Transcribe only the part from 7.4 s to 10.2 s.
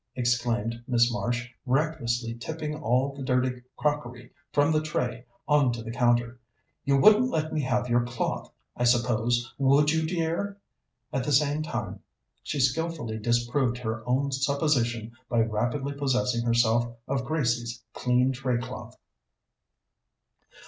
me have your cloth, I suppose, would you,